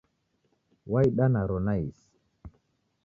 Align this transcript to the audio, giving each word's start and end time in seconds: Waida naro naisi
Waida 0.91 1.25
naro 1.33 1.57
naisi 1.65 2.07